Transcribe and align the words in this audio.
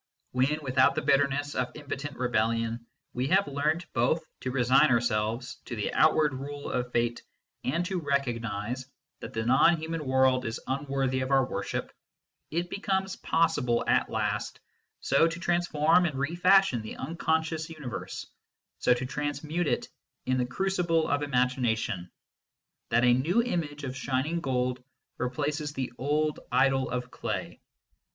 When, 0.31 0.63
without 0.63 0.95
the 0.95 1.03
bitterness 1.03 1.53
of 1.53 1.75
impotent 1.75 2.17
rebellion, 2.17 2.87
we 3.13 3.27
have 3.27 3.47
learnt 3.47 3.85
both 3.93 4.23
to 4.39 4.49
resign 4.49 4.89
ourselves 4.89 5.57
to 5.65 5.75
the 5.75 5.93
outward 5.93 6.33
rule 6.33 6.71
of 6.71 6.91
Fate 6.91 7.21
and 7.63 7.85
to 7.85 7.99
recognise 7.99 8.87
that 9.19 9.33
the 9.33 9.45
non 9.45 9.77
human 9.79 10.03
world 10.07 10.43
is 10.45 10.59
unworthy 10.65 11.21
of 11.21 11.29
our 11.29 11.45
worship, 11.45 11.93
it 12.49 12.67
becomes 12.71 13.15
possible 13.17 13.85
at 13.87 14.09
last 14.09 14.59
so 15.01 15.27
to 15.27 15.39
transform 15.39 16.07
and 16.07 16.15
refashion 16.17 16.81
the 16.81 16.95
unconscious 16.95 17.69
universe, 17.69 18.25
so 18.79 18.95
to 18.95 19.05
transmute 19.05 19.67
it 19.67 19.87
in 20.25 20.39
the 20.39 20.47
crucible 20.47 21.07
of 21.07 21.21
imagination, 21.21 22.09
that 22.89 23.03
a 23.05 23.13
new 23.13 23.43
image 23.43 23.83
of 23.83 23.95
shining 23.95 24.39
gold 24.41 24.83
replaces 25.19 25.73
the 25.73 25.93
old 25.99 26.39
idol 26.51 26.89
of 26.89 27.11
clay. 27.11 27.59